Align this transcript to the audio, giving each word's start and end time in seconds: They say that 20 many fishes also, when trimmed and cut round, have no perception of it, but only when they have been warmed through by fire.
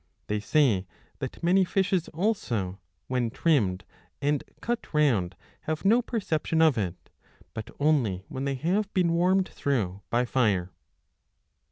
They 0.25 0.39
say 0.39 0.87
that 1.19 1.33
20 1.33 1.45
many 1.45 1.63
fishes 1.63 2.07
also, 2.07 2.79
when 3.05 3.29
trimmed 3.29 3.85
and 4.19 4.43
cut 4.59 4.91
round, 4.95 5.35
have 5.69 5.85
no 5.85 6.01
perception 6.01 6.59
of 6.59 6.75
it, 6.75 7.11
but 7.53 7.69
only 7.79 8.25
when 8.27 8.45
they 8.45 8.55
have 8.55 8.91
been 8.95 9.11
warmed 9.11 9.49
through 9.49 10.01
by 10.09 10.25
fire. 10.25 10.71